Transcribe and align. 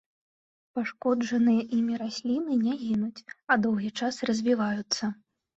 Пашкоджаныя 0.77 1.61
імі 1.79 1.93
расліны 2.03 2.57
не 2.65 2.73
гінуць, 2.85 3.23
а 3.51 3.59
доўгі 3.67 3.93
час 4.01 4.15
развіваюцца. 4.31 5.03